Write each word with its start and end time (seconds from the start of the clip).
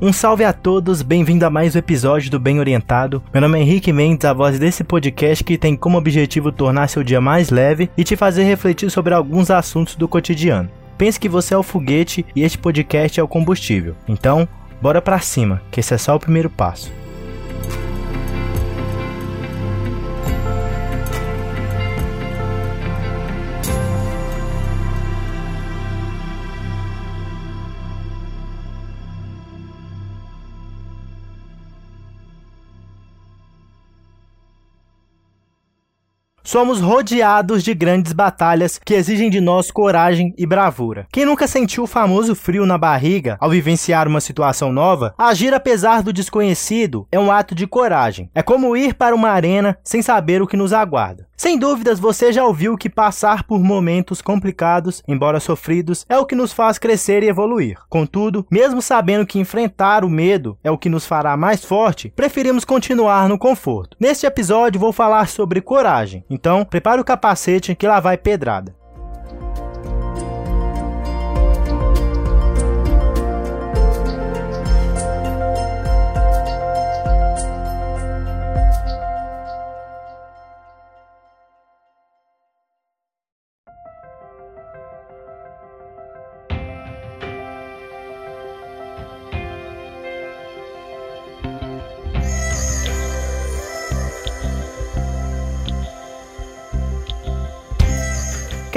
Um 0.00 0.12
salve 0.12 0.44
a 0.44 0.52
todos, 0.52 1.02
bem-vindo 1.02 1.44
a 1.44 1.50
mais 1.50 1.74
um 1.74 1.78
episódio 1.80 2.30
do 2.30 2.38
Bem 2.38 2.60
Orientado. 2.60 3.20
Meu 3.32 3.40
nome 3.40 3.58
é 3.58 3.62
Henrique 3.62 3.92
Mendes, 3.92 4.24
a 4.24 4.32
voz 4.32 4.56
desse 4.56 4.84
podcast 4.84 5.42
que 5.42 5.58
tem 5.58 5.74
como 5.74 5.98
objetivo 5.98 6.52
tornar 6.52 6.86
seu 6.88 7.02
dia 7.02 7.20
mais 7.20 7.50
leve 7.50 7.90
e 7.96 8.04
te 8.04 8.14
fazer 8.14 8.44
refletir 8.44 8.92
sobre 8.92 9.12
alguns 9.12 9.50
assuntos 9.50 9.96
do 9.96 10.06
cotidiano. 10.06 10.70
Pense 10.96 11.18
que 11.18 11.28
você 11.28 11.52
é 11.52 11.58
o 11.58 11.64
foguete 11.64 12.24
e 12.36 12.44
este 12.44 12.56
podcast 12.56 13.18
é 13.18 13.22
o 13.24 13.26
combustível. 13.26 13.96
Então, 14.06 14.46
bora 14.80 15.02
pra 15.02 15.18
cima, 15.18 15.60
que 15.68 15.80
esse 15.80 15.92
é 15.92 15.98
só 15.98 16.14
o 16.14 16.20
primeiro 16.20 16.48
passo. 16.48 16.92
Somos 36.48 36.80
rodeados 36.80 37.62
de 37.62 37.74
grandes 37.74 38.14
batalhas 38.14 38.80
que 38.82 38.94
exigem 38.94 39.28
de 39.28 39.38
nós 39.38 39.70
coragem 39.70 40.32
e 40.38 40.46
bravura. 40.46 41.06
Quem 41.12 41.26
nunca 41.26 41.46
sentiu 41.46 41.82
o 41.82 41.86
famoso 41.86 42.34
frio 42.34 42.64
na 42.64 42.78
barriga 42.78 43.36
ao 43.38 43.50
vivenciar 43.50 44.08
uma 44.08 44.18
situação 44.18 44.72
nova, 44.72 45.14
agir 45.18 45.52
apesar 45.52 46.02
do 46.02 46.10
desconhecido 46.10 47.06
é 47.12 47.20
um 47.20 47.30
ato 47.30 47.54
de 47.54 47.66
coragem. 47.66 48.30
É 48.34 48.42
como 48.42 48.74
ir 48.74 48.94
para 48.94 49.14
uma 49.14 49.28
arena 49.28 49.76
sem 49.84 50.00
saber 50.00 50.40
o 50.40 50.46
que 50.46 50.56
nos 50.56 50.72
aguarda. 50.72 51.28
Sem 51.38 51.56
dúvidas, 51.56 52.00
você 52.00 52.32
já 52.32 52.44
ouviu 52.44 52.76
que 52.76 52.90
passar 52.90 53.44
por 53.44 53.60
momentos 53.60 54.20
complicados, 54.20 55.04
embora 55.06 55.38
sofridos, 55.38 56.04
é 56.08 56.18
o 56.18 56.26
que 56.26 56.34
nos 56.34 56.52
faz 56.52 56.78
crescer 56.80 57.22
e 57.22 57.28
evoluir. 57.28 57.78
Contudo, 57.88 58.44
mesmo 58.50 58.82
sabendo 58.82 59.24
que 59.24 59.38
enfrentar 59.38 60.04
o 60.04 60.10
medo 60.10 60.58
é 60.64 60.70
o 60.70 60.76
que 60.76 60.88
nos 60.88 61.06
fará 61.06 61.36
mais 61.36 61.64
forte, 61.64 62.12
preferimos 62.16 62.64
continuar 62.64 63.28
no 63.28 63.38
conforto. 63.38 63.96
Neste 64.00 64.26
episódio, 64.26 64.80
vou 64.80 64.92
falar 64.92 65.28
sobre 65.28 65.60
coragem. 65.60 66.24
Então, 66.38 66.64
prepare 66.64 67.00
o 67.00 67.04
capacete 67.04 67.74
que 67.74 67.88
lá 67.88 67.98
vai 67.98 68.16
pedrada. 68.16 68.72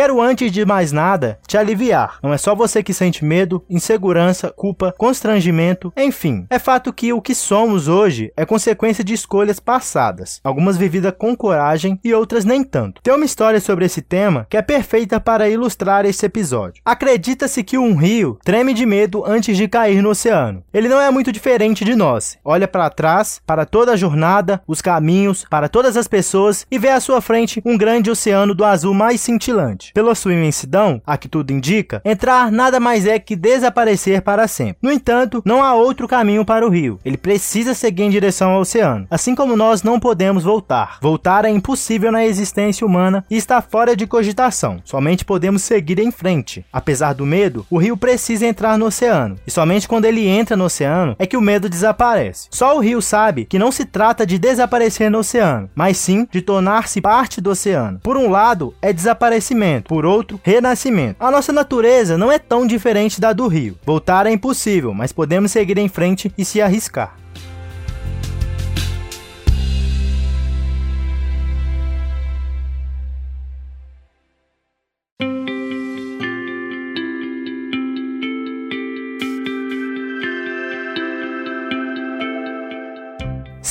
Quero 0.01 0.19
antes 0.19 0.51
de 0.51 0.65
mais 0.65 0.91
nada 0.91 1.37
te 1.45 1.55
aliviar. 1.55 2.17
Não 2.23 2.33
é 2.33 2.37
só 2.39 2.55
você 2.55 2.81
que 2.81 2.91
sente 2.91 3.23
medo, 3.23 3.63
insegurança, 3.69 4.49
culpa, 4.49 4.91
constrangimento, 4.97 5.93
enfim. 5.95 6.47
É 6.49 6.57
fato 6.57 6.91
que 6.91 7.13
o 7.13 7.21
que 7.21 7.35
somos 7.35 7.87
hoje 7.87 8.33
é 8.35 8.43
consequência 8.43 9.03
de 9.03 9.13
escolhas 9.13 9.59
passadas, 9.59 10.41
algumas 10.43 10.75
vividas 10.75 11.13
com 11.15 11.35
coragem 11.35 11.99
e 12.03 12.15
outras 12.15 12.43
nem 12.43 12.63
tanto. 12.63 12.99
Tem 13.03 13.13
uma 13.13 13.25
história 13.25 13.61
sobre 13.61 13.85
esse 13.85 14.01
tema 14.01 14.47
que 14.49 14.57
é 14.57 14.63
perfeita 14.63 15.19
para 15.19 15.47
ilustrar 15.47 16.03
esse 16.03 16.25
episódio. 16.25 16.81
Acredita-se 16.83 17.63
que 17.63 17.77
um 17.77 17.95
rio 17.95 18.39
treme 18.43 18.73
de 18.73 18.87
medo 18.87 19.23
antes 19.23 19.55
de 19.55 19.67
cair 19.67 20.01
no 20.01 20.09
oceano. 20.09 20.63
Ele 20.73 20.89
não 20.89 20.99
é 20.99 21.11
muito 21.11 21.31
diferente 21.31 21.85
de 21.85 21.93
nós. 21.93 22.39
Olha 22.43 22.67
para 22.67 22.89
trás, 22.89 23.39
para 23.45 23.67
toda 23.67 23.91
a 23.91 23.97
jornada, 23.97 24.63
os 24.67 24.81
caminhos, 24.81 25.45
para 25.47 25.69
todas 25.69 25.95
as 25.95 26.07
pessoas 26.07 26.65
e 26.71 26.79
vê 26.79 26.89
à 26.89 26.99
sua 26.99 27.21
frente 27.21 27.61
um 27.63 27.77
grande 27.77 28.09
oceano 28.09 28.55
do 28.55 28.65
azul 28.65 28.95
mais 28.95 29.21
cintilante 29.21 29.90
pela 29.93 30.15
sua 30.15 30.33
imensidão, 30.33 31.01
a 31.05 31.17
que 31.17 31.27
tudo 31.27 31.51
indica, 31.51 32.01
entrar 32.03 32.51
nada 32.51 32.79
mais 32.79 33.05
é 33.05 33.19
que 33.19 33.35
desaparecer 33.35 34.21
para 34.21 34.47
sempre. 34.47 34.77
No 34.81 34.91
entanto, 34.91 35.41
não 35.45 35.63
há 35.63 35.73
outro 35.73 36.07
caminho 36.07 36.45
para 36.45 36.65
o 36.65 36.69
rio. 36.69 36.99
Ele 37.03 37.17
precisa 37.17 37.73
seguir 37.73 38.03
em 38.03 38.09
direção 38.09 38.51
ao 38.51 38.61
oceano. 38.61 39.07
Assim 39.09 39.35
como 39.35 39.55
nós 39.55 39.83
não 39.83 39.99
podemos 39.99 40.43
voltar. 40.43 40.97
Voltar 41.01 41.45
é 41.45 41.49
impossível 41.49 42.11
na 42.11 42.25
existência 42.25 42.85
humana 42.85 43.25
e 43.29 43.37
está 43.37 43.61
fora 43.61 43.95
de 43.95 44.07
cogitação. 44.07 44.81
Somente 44.83 45.25
podemos 45.25 45.61
seguir 45.61 45.99
em 45.99 46.11
frente. 46.11 46.65
Apesar 46.71 47.13
do 47.13 47.25
medo, 47.25 47.65
o 47.69 47.77
rio 47.77 47.97
precisa 47.97 48.45
entrar 48.45 48.77
no 48.77 48.85
oceano. 48.85 49.37
E 49.45 49.51
somente 49.51 49.87
quando 49.87 50.05
ele 50.05 50.27
entra 50.27 50.55
no 50.55 50.65
oceano 50.65 51.15
é 51.19 51.25
que 51.25 51.37
o 51.37 51.41
medo 51.41 51.69
desaparece. 51.69 52.47
Só 52.51 52.75
o 52.75 52.79
rio 52.79 53.01
sabe 53.01 53.45
que 53.45 53.59
não 53.59 53.71
se 53.71 53.85
trata 53.85 54.25
de 54.25 54.37
desaparecer 54.37 55.09
no 55.09 55.19
oceano, 55.19 55.69
mas 55.75 55.97
sim 55.97 56.27
de 56.31 56.41
tornar-se 56.41 57.01
parte 57.01 57.41
do 57.41 57.51
oceano. 57.51 57.99
Por 58.03 58.17
um 58.17 58.29
lado, 58.29 58.73
é 58.81 58.91
desaparecimento 58.93 59.80
por 59.81 60.05
outro, 60.05 60.39
renascimento. 60.43 61.15
A 61.19 61.31
nossa 61.31 61.51
natureza 61.51 62.17
não 62.17 62.31
é 62.31 62.39
tão 62.39 62.65
diferente 62.65 63.19
da 63.19 63.33
do 63.33 63.47
rio. 63.47 63.77
Voltar 63.85 64.27
é 64.27 64.31
impossível, 64.31 64.93
mas 64.93 65.11
podemos 65.11 65.51
seguir 65.51 65.77
em 65.77 65.87
frente 65.87 66.31
e 66.37 66.45
se 66.45 66.61
arriscar. 66.61 67.20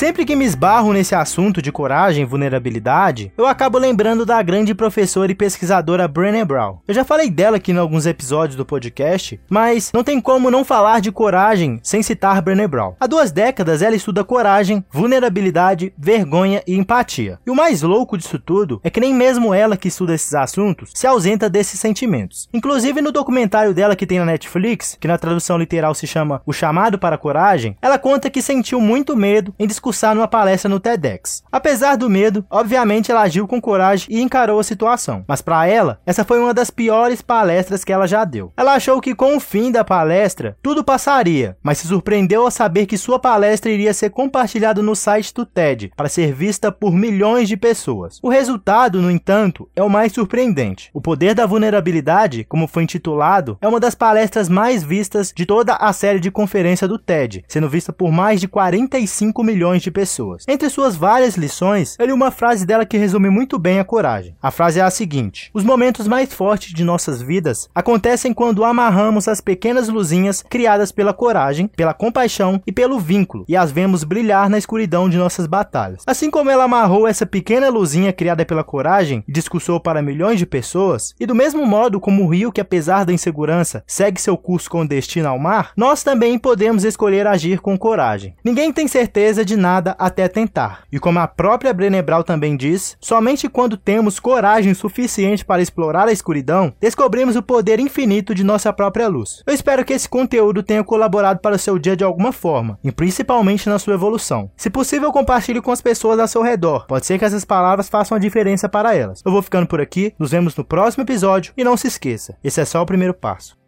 Sempre 0.00 0.24
que 0.24 0.34
me 0.34 0.46
esbarro 0.46 0.94
nesse 0.94 1.14
assunto 1.14 1.60
de 1.60 1.70
coragem 1.70 2.22
e 2.22 2.26
vulnerabilidade, 2.26 3.30
eu 3.36 3.46
acabo 3.46 3.76
lembrando 3.76 4.24
da 4.24 4.40
grande 4.40 4.74
professora 4.74 5.30
e 5.30 5.34
pesquisadora 5.34 6.08
Brené 6.08 6.42
Brown. 6.42 6.78
Eu 6.88 6.94
já 6.94 7.04
falei 7.04 7.28
dela 7.28 7.58
aqui 7.58 7.70
em 7.70 7.76
alguns 7.76 8.06
episódios 8.06 8.56
do 8.56 8.64
podcast, 8.64 9.38
mas 9.50 9.90
não 9.92 10.02
tem 10.02 10.18
como 10.18 10.50
não 10.50 10.64
falar 10.64 11.02
de 11.02 11.12
coragem 11.12 11.78
sem 11.82 12.02
citar 12.02 12.40
Brené 12.40 12.66
Brown. 12.66 12.94
Há 12.98 13.06
duas 13.06 13.30
décadas 13.30 13.82
ela 13.82 13.94
estuda 13.94 14.24
coragem, 14.24 14.82
vulnerabilidade, 14.90 15.92
vergonha 15.98 16.62
e 16.66 16.76
empatia. 16.76 17.38
E 17.46 17.50
o 17.50 17.54
mais 17.54 17.82
louco 17.82 18.16
disso 18.16 18.38
tudo 18.38 18.80
é 18.82 18.88
que 18.88 19.00
nem 19.00 19.12
mesmo 19.12 19.52
ela 19.52 19.76
que 19.76 19.88
estuda 19.88 20.14
esses 20.14 20.32
assuntos 20.32 20.92
se 20.94 21.06
ausenta 21.06 21.50
desses 21.50 21.78
sentimentos. 21.78 22.48
Inclusive 22.54 23.02
no 23.02 23.12
documentário 23.12 23.74
dela 23.74 23.94
que 23.94 24.06
tem 24.06 24.18
na 24.18 24.24
Netflix, 24.24 24.96
que 24.98 25.06
na 25.06 25.18
tradução 25.18 25.58
literal 25.58 25.94
se 25.94 26.06
chama 26.06 26.40
O 26.46 26.54
Chamado 26.54 26.98
para 26.98 27.16
a 27.16 27.18
Coragem, 27.18 27.76
ela 27.82 27.98
conta 27.98 28.30
que 28.30 28.40
sentiu 28.40 28.80
muito 28.80 29.14
medo 29.14 29.54
em 29.58 29.66
discutir 29.66 29.89
discursar 29.90 30.14
numa 30.14 30.28
palestra 30.28 30.68
no 30.68 30.78
TEDx. 30.78 31.42
Apesar 31.50 31.96
do 31.96 32.08
medo, 32.08 32.44
obviamente 32.48 33.10
ela 33.10 33.22
agiu 33.22 33.46
com 33.46 33.60
coragem 33.60 34.06
e 34.08 34.22
encarou 34.22 34.60
a 34.60 34.64
situação. 34.64 35.24
Mas 35.26 35.42
para 35.42 35.66
ela, 35.66 36.00
essa 36.06 36.24
foi 36.24 36.38
uma 36.38 36.54
das 36.54 36.70
piores 36.70 37.20
palestras 37.20 37.82
que 37.82 37.92
ela 37.92 38.06
já 38.06 38.24
deu. 38.24 38.52
Ela 38.56 38.74
achou 38.74 39.00
que 39.00 39.14
com 39.14 39.36
o 39.36 39.40
fim 39.40 39.72
da 39.72 39.84
palestra, 39.84 40.56
tudo 40.62 40.84
passaria, 40.84 41.56
mas 41.62 41.78
se 41.78 41.88
surpreendeu 41.88 42.44
ao 42.44 42.50
saber 42.50 42.86
que 42.86 42.96
sua 42.96 43.18
palestra 43.18 43.70
iria 43.70 43.92
ser 43.92 44.10
compartilhada 44.10 44.80
no 44.80 44.94
site 44.94 45.34
do 45.34 45.44
TED 45.44 45.92
para 45.96 46.08
ser 46.08 46.32
vista 46.32 46.70
por 46.70 46.92
milhões 46.92 47.48
de 47.48 47.56
pessoas. 47.56 48.20
O 48.22 48.28
resultado, 48.28 49.02
no 49.02 49.10
entanto, 49.10 49.68
é 49.74 49.82
o 49.82 49.90
mais 49.90 50.12
surpreendente. 50.12 50.90
O 50.94 51.00
poder 51.00 51.34
da 51.34 51.46
vulnerabilidade, 51.46 52.44
como 52.44 52.68
foi 52.68 52.84
intitulado, 52.84 53.58
é 53.60 53.66
uma 53.66 53.80
das 53.80 53.94
palestras 53.94 54.48
mais 54.48 54.84
vistas 54.84 55.32
de 55.34 55.44
toda 55.44 55.74
a 55.74 55.92
série 55.92 56.20
de 56.20 56.30
conferência 56.30 56.86
do 56.86 56.98
TED, 56.98 57.44
sendo 57.48 57.68
vista 57.68 57.92
por 57.92 58.12
mais 58.12 58.40
de 58.40 58.46
45 58.46 59.42
milhões 59.42 59.79
milhões 59.80 59.82
de 59.82 59.90
pessoas. 59.90 60.44
Entre 60.46 60.68
suas 60.68 60.94
várias 60.94 61.36
lições, 61.36 61.96
eu 61.98 62.06
li 62.06 62.12
uma 62.12 62.30
frase 62.30 62.66
dela 62.66 62.84
que 62.84 62.98
resume 62.98 63.30
muito 63.30 63.58
bem 63.58 63.80
a 63.80 63.84
coragem. 63.84 64.34
A 64.40 64.50
frase 64.50 64.78
é 64.78 64.82
a 64.82 64.90
seguinte: 64.90 65.50
Os 65.54 65.64
momentos 65.64 66.06
mais 66.06 66.32
fortes 66.32 66.72
de 66.72 66.84
nossas 66.84 67.22
vidas 67.22 67.68
acontecem 67.74 68.32
quando 68.32 68.64
amarramos 68.64 69.26
as 69.26 69.40
pequenas 69.40 69.88
luzinhas 69.88 70.44
criadas 70.48 70.92
pela 70.92 71.12
coragem, 71.12 71.66
pela 71.68 71.94
compaixão 71.94 72.60
e 72.66 72.72
pelo 72.72 72.98
vínculo 72.98 73.44
e 73.48 73.56
as 73.56 73.72
vemos 73.72 74.04
brilhar 74.04 74.50
na 74.50 74.58
escuridão 74.58 75.08
de 75.08 75.16
nossas 75.16 75.46
batalhas. 75.46 76.02
Assim 76.06 76.30
como 76.30 76.50
ela 76.50 76.64
amarrou 76.64 77.06
essa 77.06 77.24
pequena 77.24 77.68
luzinha 77.68 78.12
criada 78.12 78.44
pela 78.44 78.64
coragem 78.64 79.24
e 79.26 79.32
discursou 79.32 79.80
para 79.80 80.02
milhões 80.02 80.38
de 80.38 80.46
pessoas, 80.46 81.14
e 81.18 81.26
do 81.26 81.34
mesmo 81.34 81.64
modo 81.64 82.00
como 82.00 82.24
o 82.24 82.28
rio 82.28 82.52
que 82.52 82.60
apesar 82.60 83.04
da 83.04 83.12
insegurança 83.12 83.82
segue 83.86 84.20
seu 84.20 84.36
curso 84.36 84.70
com 84.70 84.86
destino 84.86 85.28
ao 85.28 85.38
mar, 85.38 85.72
nós 85.76 86.02
também 86.02 86.38
podemos 86.38 86.84
escolher 86.84 87.26
agir 87.26 87.60
com 87.60 87.78
coragem. 87.78 88.34
Ninguém 88.44 88.72
tem 88.72 88.86
certeza 88.88 89.44
de 89.44 89.56
nada 89.56 89.69
nada 89.70 89.94
até 89.98 90.26
tentar. 90.26 90.82
E 90.90 90.98
como 90.98 91.20
a 91.20 91.28
própria 91.28 91.72
Brené 91.72 92.02
Brown 92.02 92.22
também 92.22 92.56
diz, 92.56 92.96
somente 93.00 93.48
quando 93.48 93.76
temos 93.76 94.18
coragem 94.18 94.74
suficiente 94.74 95.44
para 95.44 95.62
explorar 95.62 96.08
a 96.08 96.12
escuridão, 96.12 96.72
descobrimos 96.80 97.36
o 97.36 97.42
poder 97.42 97.78
infinito 97.78 98.34
de 98.34 98.42
nossa 98.42 98.72
própria 98.72 99.06
luz. 99.06 99.42
Eu 99.46 99.54
espero 99.54 99.84
que 99.84 99.92
esse 99.92 100.08
conteúdo 100.08 100.62
tenha 100.62 100.82
colaborado 100.82 101.38
para 101.40 101.54
o 101.54 101.58
seu 101.58 101.78
dia 101.78 101.96
de 101.96 102.02
alguma 102.02 102.32
forma, 102.32 102.78
e 102.82 102.90
principalmente 102.90 103.68
na 103.68 103.78
sua 103.78 103.94
evolução. 103.94 104.50
Se 104.56 104.68
possível, 104.68 105.12
compartilhe 105.12 105.62
com 105.62 105.70
as 105.70 105.80
pessoas 105.80 106.18
ao 106.18 106.28
seu 106.28 106.42
redor. 106.42 106.86
Pode 106.86 107.06
ser 107.06 107.18
que 107.18 107.24
essas 107.24 107.44
palavras 107.44 107.88
façam 107.88 108.16
a 108.16 108.20
diferença 108.20 108.68
para 108.68 108.94
elas. 108.94 109.22
Eu 109.24 109.30
vou 109.30 109.42
ficando 109.42 109.66
por 109.66 109.80
aqui, 109.80 110.12
nos 110.18 110.32
vemos 110.32 110.56
no 110.56 110.64
próximo 110.64 111.04
episódio 111.04 111.52
e 111.56 111.62
não 111.62 111.76
se 111.76 111.86
esqueça, 111.86 112.36
esse 112.42 112.60
é 112.60 112.64
só 112.64 112.82
o 112.82 112.86
primeiro 112.86 113.14
passo. 113.14 113.59